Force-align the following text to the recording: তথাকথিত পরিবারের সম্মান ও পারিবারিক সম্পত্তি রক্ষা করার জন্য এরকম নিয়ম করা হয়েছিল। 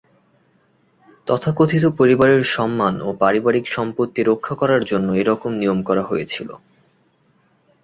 তথাকথিত 1.27 1.83
পরিবারের 1.99 2.43
সম্মান 2.55 2.93
ও 3.01 3.09
পারিবারিক 3.21 3.65
সম্পত্তি 3.67 4.21
রক্ষা 4.23 4.53
করার 4.55 4.81
জন্য 4.83 5.07
এরকম 5.21 5.51
নিয়ম 5.53 5.79
করা 5.89 6.03
হয়েছিল। 6.03 6.49